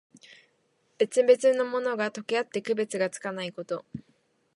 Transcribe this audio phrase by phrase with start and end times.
[0.97, 3.85] 別々のものが、とけあって区別がつかないこと。